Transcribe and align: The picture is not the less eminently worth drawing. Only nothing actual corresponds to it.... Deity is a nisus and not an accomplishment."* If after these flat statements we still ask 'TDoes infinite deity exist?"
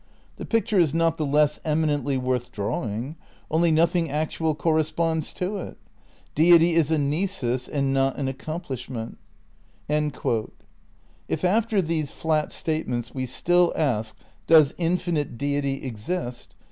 The 0.37 0.47
picture 0.47 0.79
is 0.79 0.95
not 0.95 1.19
the 1.19 1.27
less 1.27 1.59
eminently 1.63 2.17
worth 2.17 2.51
drawing. 2.51 3.17
Only 3.51 3.69
nothing 3.69 4.09
actual 4.09 4.55
corresponds 4.55 5.31
to 5.33 5.57
it.... 5.57 5.77
Deity 6.33 6.73
is 6.73 6.89
a 6.89 6.97
nisus 6.97 7.67
and 7.67 7.93
not 7.93 8.17
an 8.17 8.27
accomplishment."* 8.27 9.19
If 9.87 11.43
after 11.43 11.83
these 11.83 12.09
flat 12.09 12.51
statements 12.51 13.13
we 13.13 13.27
still 13.27 13.73
ask 13.75 14.17
'TDoes 14.47 14.73
infinite 14.79 15.37
deity 15.37 15.83
exist?" 15.83 16.55